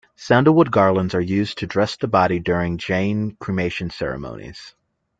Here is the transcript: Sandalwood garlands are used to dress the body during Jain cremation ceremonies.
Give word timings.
Sandalwood 0.15 0.71
garlands 0.71 1.13
are 1.13 1.21
used 1.21 1.59
to 1.59 1.67
dress 1.67 1.95
the 1.97 2.07
body 2.07 2.39
during 2.39 2.79
Jain 2.79 3.37
cremation 3.39 3.91
ceremonies. 3.91 4.73